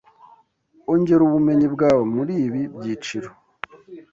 Ongera 0.91 1.21
ubumenyi 1.27 1.67
bwawe 1.75 2.03
muri 2.15 2.33
ibi 2.45 2.61
byiciro 2.75 3.29